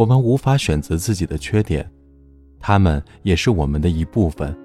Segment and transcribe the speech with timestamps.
[0.00, 1.86] 我们无法选择自己的缺点，
[2.58, 4.56] 他们也是我们的一部分。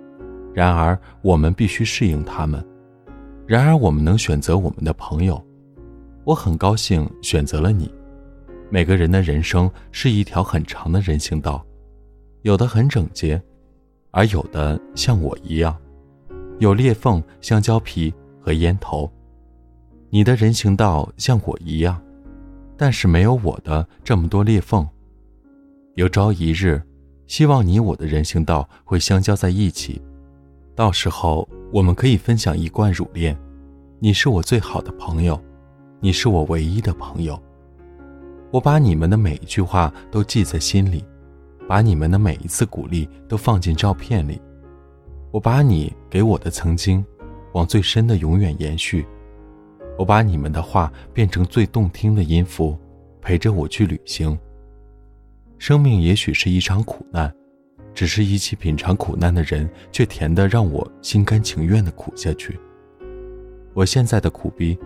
[0.53, 2.65] 然而，我们必须适应他们。
[3.45, 5.45] 然而，我们能选择我们的朋友。
[6.23, 7.93] 我很高兴选择了你。
[8.69, 11.65] 每个人的人生是一条很长的人行道，
[12.43, 13.41] 有的很整洁，
[14.11, 15.75] 而有的像我一样，
[16.59, 19.11] 有裂缝，香蕉皮和烟头。
[20.09, 22.01] 你的人行道像我一样，
[22.77, 24.87] 但是没有我的这么多裂缝。
[25.95, 26.81] 有朝一日，
[27.25, 30.01] 希望你我的人行道会相交在一起。
[30.75, 33.37] 到时候，我们可以分享一罐乳恋。
[33.99, 35.41] 你是我最好的朋友，
[36.01, 37.41] 你是我唯一的朋友。
[38.51, 41.01] 我把你们的每一句话都记在心里，
[41.65, 44.41] 把你们的每一次鼓励都放进照片里。
[45.31, 47.05] 我把你给我的曾经，
[47.53, 49.07] 往最深的永远延续。
[49.97, 52.77] 我把你们的话变成最动听的音符，
[53.21, 54.37] 陪着我去旅行。
[55.57, 57.33] 生命也许是一场苦难。
[57.93, 62.59] 只是一起品尝苦难的人，却甜得让我心甘情愿的苦下去。
[63.73, 64.77] 我现在的苦逼、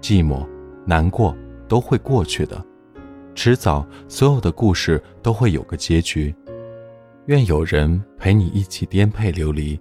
[0.00, 0.48] 寂寞、
[0.86, 1.36] 难过
[1.68, 2.64] 都会过去的，
[3.34, 6.34] 迟早所有的故事都会有个结局。
[7.26, 9.78] 愿有人陪你一起颠沛流离，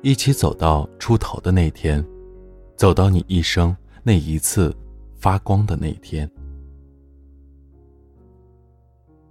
[0.00, 2.04] 一起走到出头的那天，
[2.76, 4.72] 走到你一生那一次
[5.16, 6.30] 发光的那天。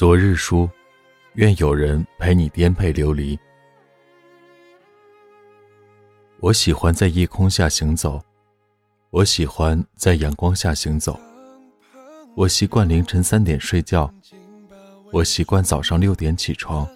[0.00, 0.66] 昨日书，
[1.34, 3.38] 愿有人陪你颠沛流离。
[6.38, 8.18] 我喜欢在夜空下行走，
[9.10, 11.20] 我喜欢在阳光下行走。
[12.34, 14.10] 我习惯凌晨三点睡觉，
[15.12, 16.88] 我习惯早上六点起床。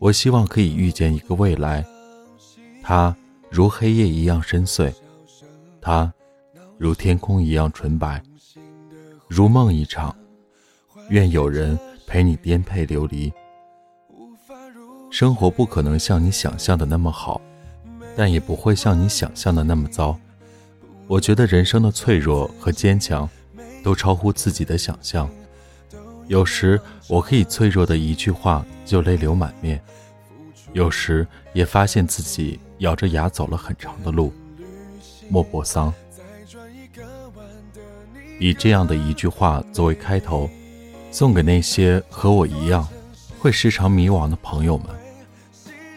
[0.00, 1.86] 我希望可以遇见一个未来，
[2.82, 3.16] 它
[3.48, 4.92] 如黑夜一样深邃，
[5.80, 6.12] 它
[6.76, 8.20] 如天空一样纯白，
[9.28, 10.12] 如梦一场。
[11.12, 13.30] 愿有人陪你颠沛流离。
[15.10, 17.38] 生活不可能像你想象的那么好，
[18.16, 20.18] 但也不会像你想象的那么糟。
[21.06, 23.28] 我觉得人生的脆弱和坚强，
[23.82, 25.28] 都超乎自己的想象。
[26.28, 29.78] 有时我可以脆弱的一句话就泪流满面，
[30.72, 34.32] 有时也发现自己咬着牙走了很长的路。
[35.28, 35.92] 莫泊桑，
[38.40, 40.48] 以这样的一句话作为开头。
[41.12, 42.88] 送给那些和我一样
[43.38, 44.86] 会时常迷惘的朋友们。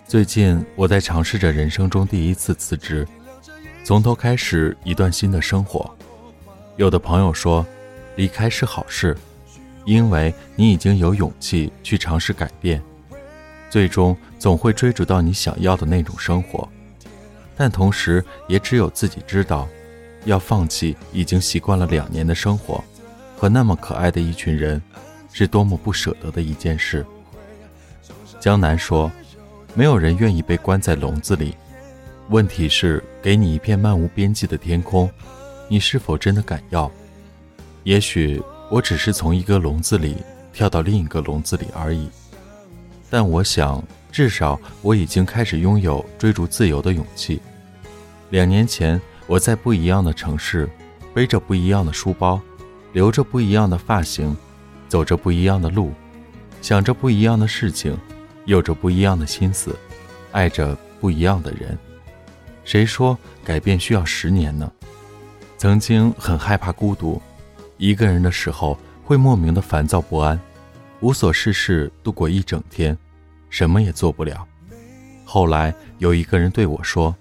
[0.05, 3.07] 最近我在尝试着人生中第一次辞职，
[3.85, 5.89] 从头开始一段新的生活。
[6.75, 7.65] 有的朋友说，
[8.17, 9.17] 离开是好事，
[9.85, 12.81] 因为你已经有勇气去尝试改变，
[13.69, 16.67] 最终总会追逐到你想要的那种生活。
[17.55, 19.65] 但同时，也只有自己知道，
[20.25, 22.83] 要放弃已经习惯了两年的生活，
[23.35, 24.81] 和那么可爱的一群人。
[25.37, 27.05] 是多么不舍得的一件事。
[28.39, 29.11] 江南说
[29.75, 31.53] ：“没有人愿意被关在笼子里。
[32.29, 35.11] 问题是，给你一片漫无边际的天空，
[35.67, 36.89] 你是否真的敢要？
[37.83, 38.41] 也许
[38.71, 40.15] 我只是从一个笼子里
[40.53, 42.09] 跳到另一个笼子里而已。
[43.09, 43.83] 但我想，
[44.13, 47.41] 至少我已经开始拥有追逐自由的勇气。
[48.29, 50.69] 两年前，我在不一样的城市，
[51.13, 52.39] 背着不一样的书包，
[52.95, 54.35] 留着不一样的发型。”
[54.87, 55.91] 走着不一样的路，
[56.61, 57.97] 想着不一样的事情，
[58.45, 59.75] 有着不一样的心思，
[60.31, 61.77] 爱着不一样的人。
[62.63, 64.71] 谁说改变需要十年呢？
[65.57, 67.19] 曾经很害怕孤独，
[67.77, 70.39] 一个人的时候会莫名的烦躁不安，
[71.01, 72.95] 无所事事度过一整天，
[73.49, 74.47] 什么也做不了。
[75.25, 77.13] 后来有一个人对我说：“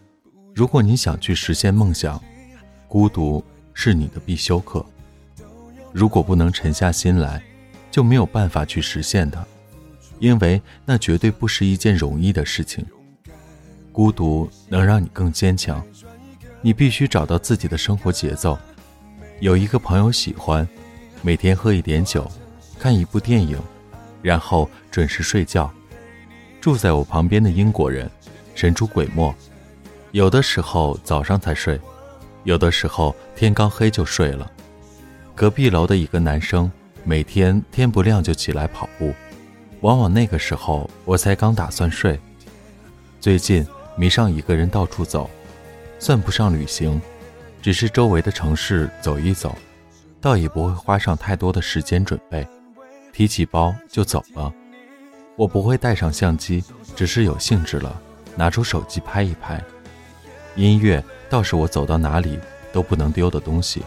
[0.54, 2.22] 如果你想去实现梦想，
[2.86, 3.42] 孤独
[3.72, 4.84] 是你的必修课。
[5.94, 7.40] 如果不能沉下心来，
[7.88, 9.46] 就没有办法去实现它，
[10.18, 12.84] 因为那绝对不是一件容易的事情。
[13.92, 15.80] 孤独能让你更坚强，
[16.60, 18.58] 你必须找到自己的生活节奏。”
[19.38, 20.66] 有一个朋友喜欢
[21.22, 22.28] 每天喝一点酒，
[22.76, 23.56] 看一部电影，
[24.20, 25.72] 然后准时睡觉。
[26.60, 28.10] 住在我旁边的英国人
[28.56, 29.32] 神出鬼没，
[30.10, 31.80] 有的时候早上才睡，
[32.42, 34.50] 有的时候天刚黑就睡了。
[35.36, 36.70] 隔壁楼的一个男生
[37.02, 39.12] 每天天不亮就起来跑步，
[39.80, 42.18] 往往那个时候我才刚打算睡。
[43.20, 43.66] 最近
[43.96, 45.28] 迷上一个人到处走，
[45.98, 47.00] 算不上旅行。
[47.60, 49.56] 只是周围的城市走一走，
[50.20, 52.46] 倒也不会花上太多的时间准备，
[53.12, 54.52] 提起包就走了。
[55.34, 56.62] 我不会带上相机，
[56.94, 58.00] 只是有兴致了，
[58.36, 59.60] 拿出手机拍一拍。
[60.54, 62.38] 音乐倒是我走到哪里
[62.72, 63.82] 都不能丢的东西，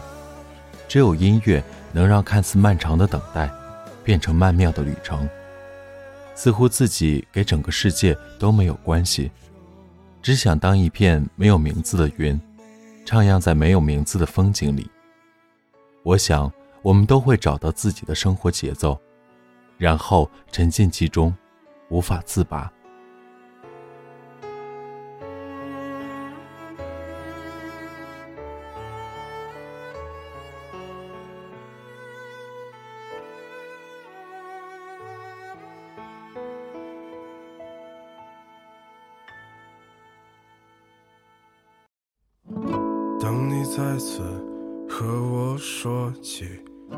[0.88, 1.62] 只有音乐
[1.92, 3.48] 能让看似漫长的等待，
[4.02, 5.28] 变成曼妙的旅程。
[6.34, 9.30] 似乎自己给整个世界都没有关系，
[10.22, 12.40] 只想当一片没有名字的云。
[13.04, 14.90] 徜徉在没有名字的风景里，
[16.02, 16.52] 我想
[16.82, 19.00] 我们都会找到自己的生活节奏，
[19.78, 21.34] 然后沉浸其中，
[21.88, 22.70] 无法自拔。
[43.78, 44.22] 再次
[44.90, 46.48] 和我说起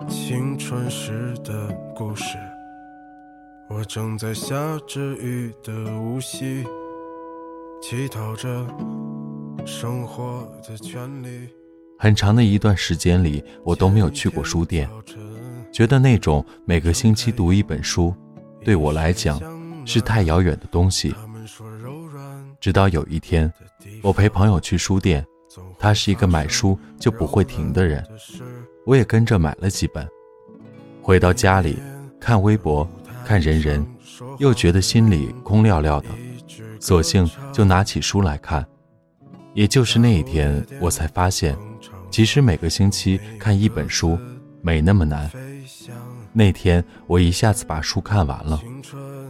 [0.09, 2.39] 青春时的故事，
[3.69, 4.57] 我正在下
[4.89, 6.65] 着雨的无锡，
[7.83, 8.67] 乞讨着
[9.67, 11.51] 生活的权利。
[11.99, 14.89] 很长的一段时间里，我都没有去过书店，
[15.71, 18.15] 觉得那种每个星期读一本书，
[18.65, 19.39] 对我来讲
[19.85, 21.15] 是太遥远的东西。
[22.59, 23.53] 直到有一天，
[24.03, 25.23] 我陪朋友去书店。
[25.79, 28.05] 他是一个买书就不会停的人，
[28.87, 30.07] 我也跟着买了几本。
[31.03, 31.79] 回到家里，
[32.21, 32.89] 看微博，
[33.25, 33.87] 看人人，
[34.39, 36.09] 又觉得心里空落落的，
[36.79, 38.65] 索性就拿起书来看。
[39.55, 41.57] 也就是那一天，我才发现，
[42.11, 44.19] 其实每个星期看一本书
[44.63, 45.29] 没那么难。
[46.33, 48.61] 那天我一下子把书看完了，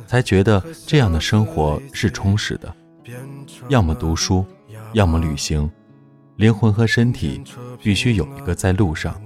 [0.07, 2.75] 才觉得这样的生活是充实的。
[3.69, 4.45] 要么读书，
[4.93, 5.71] 要么旅行。
[6.41, 7.39] 灵魂和身体
[7.83, 9.21] 必须有一个在路上。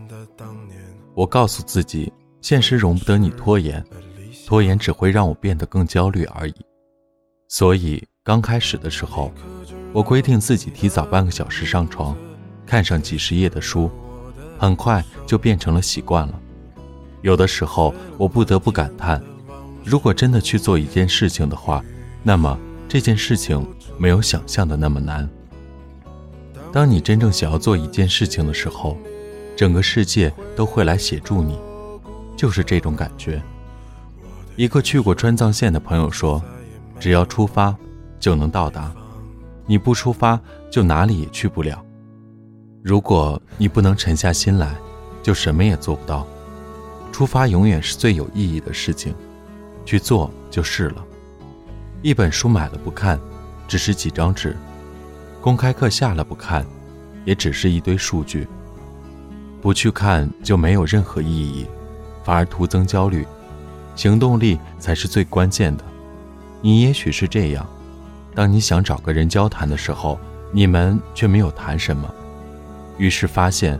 [1.15, 3.85] 我告诉自己，现实容不得你拖延，
[4.49, 6.55] 拖延只会让我变得更焦虑而已。
[7.47, 9.33] 所以刚开始的时候，
[9.93, 12.17] 我规定自己提早半个小时上床，
[12.67, 13.89] 看上几十页的书，
[14.59, 16.41] 很快就变成了习惯了。
[17.23, 19.23] 有的时候，我不得不感叹，
[19.85, 21.81] 如果真的去做一件事情的话，
[22.25, 23.65] 那么这件事情
[23.99, 25.31] 没有想象的那么难。
[26.75, 28.99] 当你真正想要做一件事情的时候，
[29.55, 31.57] 整个世界都会来协助你，
[32.37, 33.41] 就是这种感觉。
[34.57, 36.43] 一个去过川藏线的朋友说
[36.99, 37.73] ：“只要出发，
[38.19, 38.93] 就能到达；
[39.67, 41.81] 你不出发，就哪里也去不了。
[42.83, 44.75] 如果你不能沉下心来，
[45.23, 46.27] 就什么也做不到。
[47.13, 49.15] 出发永远是最有意义的事情，
[49.85, 51.05] 去做就是了。
[52.03, 53.17] 一本书买了不看，
[53.69, 54.57] 只是几张纸。”
[55.45, 56.65] 公开课下了不看，
[57.27, 58.49] 也只是一堆数据。
[59.61, 61.67] 不去看就没有任何意义，
[62.25, 63.27] 反而徒增焦虑。
[63.95, 65.85] 行动力才是最关键的。
[66.63, 67.67] 你也许是这样：
[68.35, 70.19] 当你想找个人交谈的时候，
[70.51, 72.11] 你们却没有谈什么，
[72.97, 73.79] 于是发现，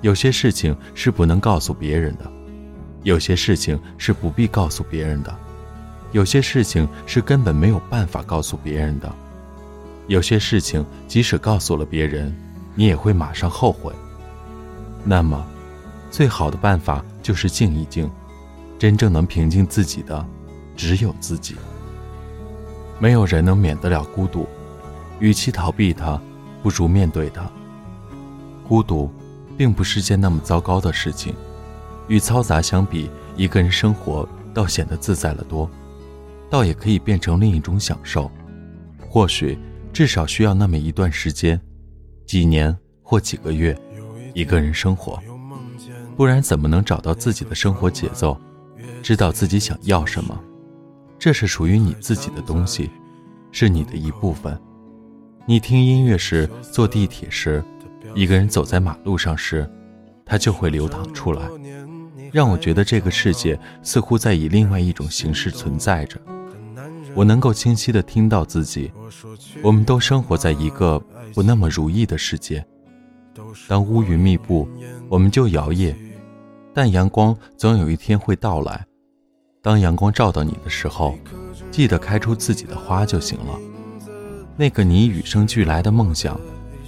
[0.00, 2.28] 有些事情是不能告诉别人的，
[3.04, 5.32] 有些事情是不必告诉别人的，
[6.10, 9.14] 有些事情是根本没有办法告诉别人的。
[10.06, 12.34] 有些事情，即使告诉了别人，
[12.74, 13.92] 你也会马上后悔。
[15.02, 15.44] 那么，
[16.10, 18.10] 最好的办法就是静一静。
[18.78, 20.26] 真正能平静自己的，
[20.76, 21.54] 只有自己。
[22.98, 24.46] 没有人能免得了孤独，
[25.20, 26.20] 与其逃避它，
[26.62, 27.50] 不如面对它。
[28.68, 29.10] 孤独，
[29.56, 31.34] 并不是件那么糟糕的事情。
[32.08, 35.70] 与嘈杂相比，一个人生活倒显得自在了多，
[36.50, 38.30] 倒也可以变成另一种享受。
[39.08, 39.58] 或许。
[39.94, 41.58] 至少需要那么一段时间，
[42.26, 43.78] 几年或几个月，
[44.34, 45.22] 一个人生活。
[46.16, 48.36] 不然怎么能找到自己的生活节奏，
[49.04, 50.36] 知道自己想要什么？
[51.16, 52.90] 这是属于你自己的东西，
[53.52, 54.60] 是你的一部分。
[55.46, 57.64] 你听音乐时，坐地铁时，
[58.16, 59.64] 一个人走在马路上时，
[60.26, 61.48] 它就会流淌出来，
[62.32, 66.20] 让我觉得这个世界似乎在以另外一种形式存在着。
[67.14, 68.90] 我能够清晰地听到自己。
[69.62, 70.98] 我们都生活在一个
[71.32, 72.64] 不那么如意的世界。
[73.68, 74.68] 当乌云密布，
[75.08, 75.94] 我们就摇曳，
[76.72, 78.84] 但阳光总有一天会到来。
[79.62, 81.16] 当阳光照到你的时候，
[81.70, 83.58] 记得开出自己的花就行了。
[84.56, 86.38] 那个你与生俱来的梦想，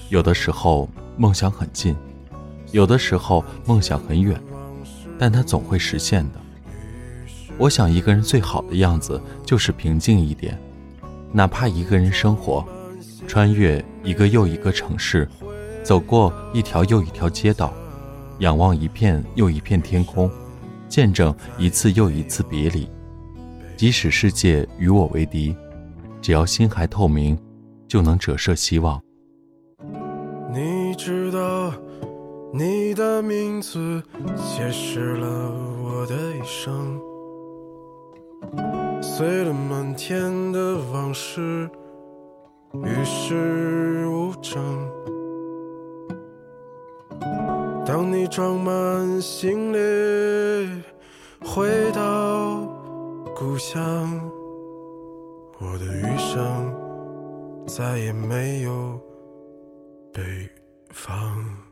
[0.09, 1.97] 有的时候梦想很近，
[2.71, 4.41] 有的时候梦想很远，
[5.19, 6.41] 但它总会实现的。
[7.59, 10.59] 我想一个人最好的样子就是平静一点，
[11.33, 12.65] 哪怕一个人生活，
[13.27, 15.27] 穿越一个又一个城市，
[15.83, 17.73] 走过一条又一条街道，
[18.41, 20.31] 仰望一片又一片天空，
[20.87, 22.89] 见证一次又一次别离。
[23.75, 25.57] 即使世界与我为敌，
[26.21, 27.39] 只要心还透明，
[27.89, 29.01] 就能折射希望。
[30.53, 31.73] 你知道，
[32.53, 34.03] 你的名字
[34.37, 37.01] 解释了我的一生。
[39.03, 41.69] 碎了满天的往事，
[42.75, 44.63] 与世无争。
[47.85, 50.83] 当你装满行李
[51.41, 52.67] 回到
[53.35, 54.21] 故乡，
[55.59, 56.75] 我的余生
[57.67, 59.01] 再也没有
[60.13, 60.23] 北
[60.91, 61.66] 方。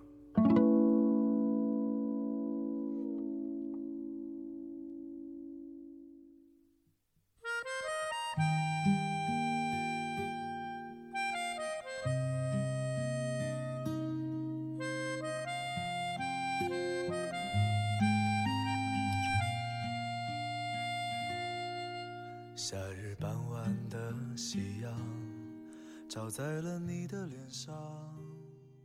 [26.15, 27.75] 洒在了你的脸上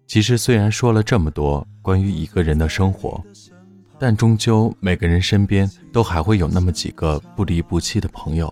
[0.08, 3.24] 其实，虽然说了这么多关于一个人的生活，
[4.00, 8.52] 但终究每个人身边都还会有那么几个不离不弃的朋友，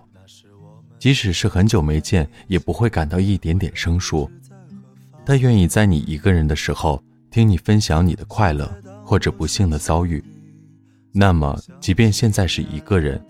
[0.96, 4.30] 即使是很久没见，也不会感到一点点生疏。
[5.26, 8.72] 他愿意在你一个人的时候听你分享你的快乐
[9.04, 10.22] 或者不幸的遭遇。
[11.10, 13.20] 那么，即便现在是一个人，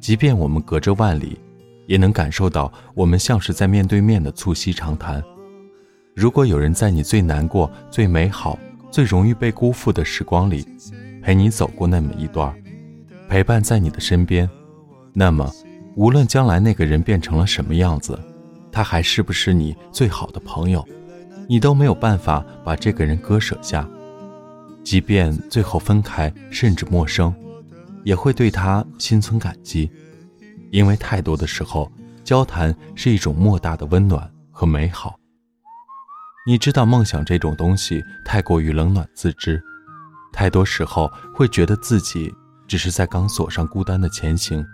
[0.00, 1.38] 即便我们隔着万里。
[1.86, 5.22] 也能感受到我们像是在面对面的促膝长谈。
[6.14, 8.58] 如果有人在你最难过、最美好、
[8.90, 10.66] 最容易被辜负的时光里，
[11.22, 12.54] 陪你走过那么一段，
[13.28, 14.48] 陪伴在你的身边，
[15.12, 15.50] 那么
[15.96, 18.18] 无论将来那个人变成了什么样子，
[18.70, 20.86] 他还是不是你最好的朋友，
[21.48, 23.88] 你都没有办法把这个人割舍下。
[24.84, 27.34] 即便最后分开，甚至陌生，
[28.04, 29.90] 也会对他心存感激。
[30.74, 31.88] 因为太多的时候，
[32.24, 35.14] 交谈是一种莫大的温暖和美好。
[36.44, 39.62] 你知道，梦想这种东西太过于冷暖自知，
[40.32, 42.34] 太多时候会觉得自己
[42.66, 44.66] 只是在钢索上孤单的前行，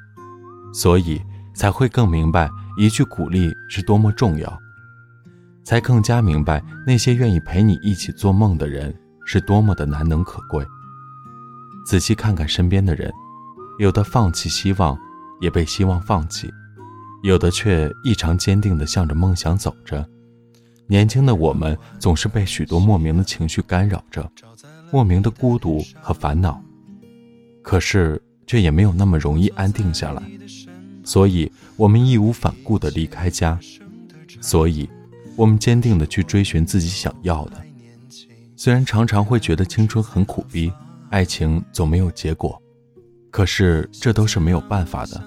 [0.72, 1.20] 所以
[1.54, 4.58] 才会更明白一句鼓励是多么重要，
[5.64, 10.66] 才更加明白那些愿意陪你一起做梦的人是多么的难能可贵。
[11.84, 13.12] 仔细看看身边的人，
[13.78, 14.98] 有的放弃希望。
[15.40, 16.50] 也被希望放弃，
[17.22, 20.06] 有的却异常坚定地向着梦想走着。
[20.86, 24.30] 年轻的我们总是被许多莫名的情绪干扰着，
[24.90, 26.62] 莫名的孤独和烦恼，
[27.62, 30.22] 可是却也没有那么容易安定下来。
[31.04, 33.58] 所以，我们义无反顾地离开家，
[34.40, 34.88] 所以，
[35.36, 37.52] 我们坚定地去追寻自己想要的。
[38.56, 40.70] 虽然常常会觉得青春很苦逼，
[41.08, 42.60] 爱情总没有结果。
[43.30, 45.22] 可是这都是没有办法的。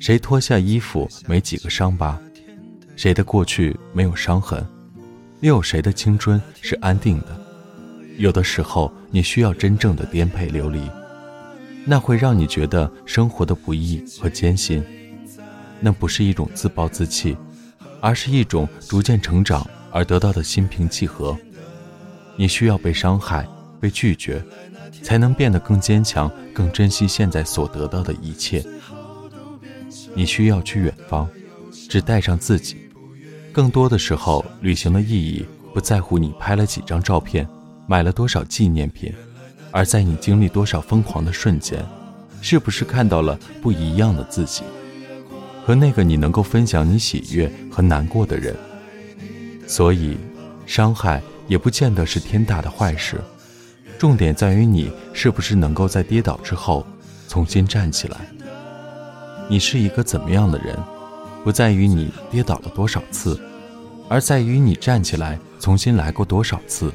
[0.00, 2.18] 谁脱下衣服没几个伤疤？
[2.96, 4.64] 谁的过去没有伤痕？
[5.40, 7.38] 又有谁的青春是安定的？
[8.16, 10.80] 有的时候，你需要真正的颠沛流离，
[11.84, 14.82] 那会让你觉得生活的不易和艰辛。
[15.80, 17.36] 那不是一种自暴自弃，
[18.00, 21.36] 而是一种逐渐成长而得到的心平气和。
[22.36, 23.46] 你需要被伤害，
[23.80, 24.44] 被拒绝。
[25.02, 28.64] 才能变得更坚强，更珍惜现在所得到的一切。
[30.14, 31.28] 你需要去远方，
[31.88, 32.88] 只带上自己。
[33.52, 37.46] 更多的时候，旅行的意义不在乎你拍了几张照片，
[37.86, 39.12] 买了多少纪念品，
[39.70, 41.84] 而在你经历多少疯狂的瞬间，
[42.40, 44.62] 是不是看到了不一样的自己，
[45.64, 48.56] 和那个你能够分享你喜悦和难过的人。
[49.66, 50.16] 所以，
[50.64, 53.20] 伤害也不见得是天大的坏事。
[53.98, 56.86] 重点在于你是不是能够在跌倒之后
[57.28, 58.18] 重新站起来。
[59.48, 60.76] 你是一个怎么样的人，
[61.44, 63.40] 不在于你跌倒了多少次，
[64.08, 66.92] 而在于你站起来重新来过多少次。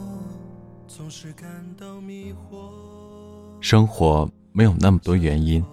[3.60, 5.64] 生活没有那么多原因，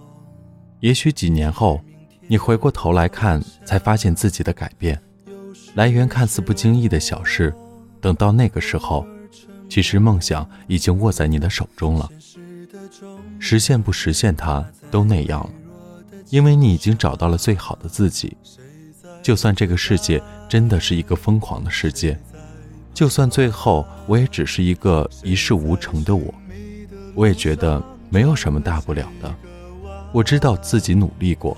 [0.80, 1.80] 也许几年后，
[2.26, 5.00] 你回过头来看，才发现自己的改变
[5.76, 7.54] 来源看似不经意的小事。
[8.00, 9.06] 等到那个时候，
[9.68, 12.10] 其实梦想已经握在你的手中了。
[13.38, 15.50] 实现不实现它都那样了，
[16.30, 18.36] 因为你已经找到了最好的自己。
[19.22, 22.18] 就算这个世界真的是一个疯狂的世界。
[22.94, 26.34] 就算最后我也只是一个一事无成的我，
[27.14, 29.34] 我也觉得没有什么大不了的。
[30.12, 31.56] 我知道自己努力过，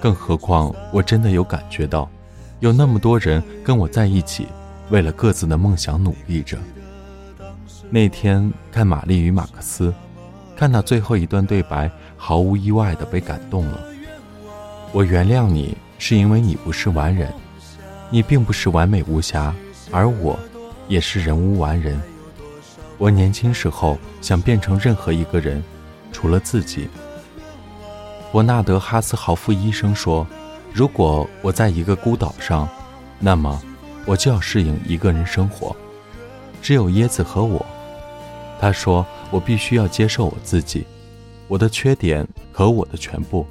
[0.00, 2.10] 更何况我真的有感觉到，
[2.60, 4.46] 有那么多人跟我在一起，
[4.90, 6.58] 为了各自的梦想努力着。
[7.88, 9.88] 那天看《玛丽与马克思》，
[10.56, 13.80] 看到最后一段对白，毫无意外的被感动了。
[14.92, 17.32] 我原谅你，是因为你不是完人，
[18.12, 19.52] 你并不是完美无瑕。
[19.90, 20.38] 而我，
[20.86, 22.00] 也是人无完人。
[22.98, 25.62] 我年轻时候想变成任何一个人，
[26.12, 26.88] 除了自己。
[28.30, 30.26] 伯纳德·哈斯豪夫医生说
[30.72, 32.68] ：“如果我在一个孤岛上，
[33.18, 33.60] 那么
[34.06, 35.76] 我就要适应一个人生活，
[36.62, 37.64] 只有椰子和我。”
[38.58, 40.86] 他说：“我必须要接受我自己，
[41.48, 43.46] 我的缺点和我的全部。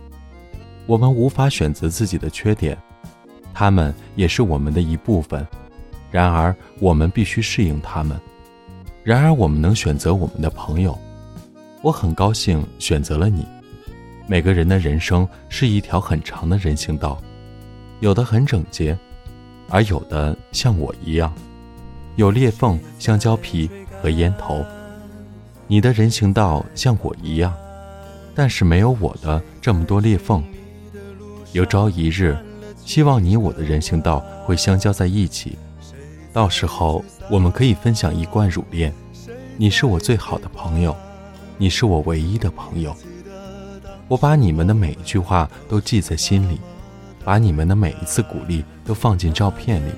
[0.88, 2.76] 我们无法选择自己的缺点，
[3.54, 5.46] 他们也是我们的一部分。”
[6.12, 8.20] 然而，我们必须适应他们。
[9.04, 10.98] 然而，我们能选择我们的朋友。
[11.82, 13.46] 我很高兴选择了你。
[14.28, 17.22] 每个人的人生是一条很长的人行道，
[18.02, 18.98] 有的很整洁，
[19.70, 21.34] 而有的像我一样，
[22.18, 23.70] 有裂缝、香蕉皮
[24.02, 24.66] 和烟头。
[25.68, 27.54] 你的人行道像我一样，
[28.36, 30.44] 但是没有我的这么多裂缝。
[31.54, 32.38] 有朝一日，
[32.92, 35.58] 希望你我的人行道会相交在一起。
[36.34, 38.94] 到时候我们可以分享一罐乳恋，
[39.56, 40.94] 你是我最好的朋友，
[41.58, 42.94] 你是我唯一的朋友。
[44.10, 46.60] 我把你们的每一句话都记在心里，
[47.24, 49.92] 把你们的每一次鼓励都放进照片里。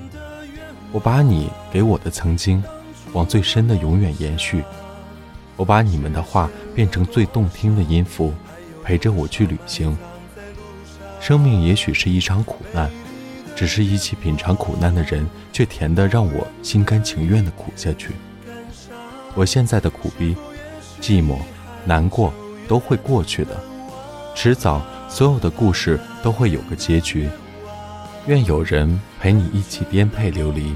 [0.92, 2.62] 我把你给我的曾经，
[3.12, 4.62] 往最深的永远延续。
[5.56, 8.32] 我把你们的话变成最动听的音符，
[8.84, 9.98] 陪着我去旅行。
[11.24, 12.90] 生命也许是一场苦难。
[13.56, 18.10] 只是一起品尝苦难的人，却甜得让我心甘情愿地苦下去。
[19.34, 20.36] 我现在的苦逼、
[21.00, 21.38] 寂寞、
[21.86, 22.30] 难过
[22.68, 23.58] 都会过去的，
[24.34, 27.26] 迟早所有的故事都会有个结局。
[28.26, 30.74] 愿有人陪你一起颠沛流离，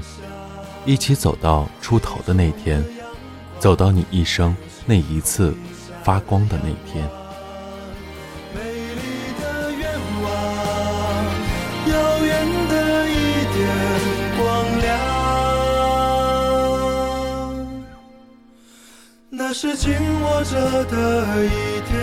[0.83, 2.83] 一起走到出头的那天，
[3.59, 4.57] 走到你一生
[4.87, 5.55] 那一次
[6.01, 7.07] 发光的那天。
[19.51, 21.97] 那是紧握着的一点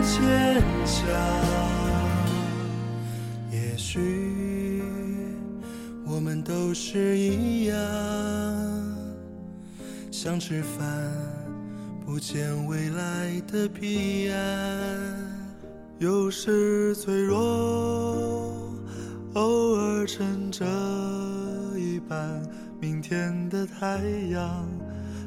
[0.00, 1.02] 坚强。
[3.50, 4.80] 也许
[6.06, 7.76] 我们都是一样，
[10.12, 11.10] 想吃饭
[12.06, 14.38] 不见未来的彼岸，
[15.98, 18.54] 有时脆弱，
[19.32, 20.64] 偶尔撑着
[21.76, 22.40] 一半
[22.80, 23.98] 明天的太
[24.30, 24.64] 阳。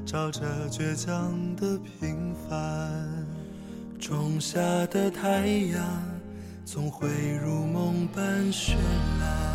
[0.08, 0.40] 照着
[0.70, 3.06] 倔强的平凡，
[4.00, 5.84] 种下的太阳
[6.64, 7.10] 总会
[7.44, 8.76] 如梦般绚
[9.20, 9.47] 烂。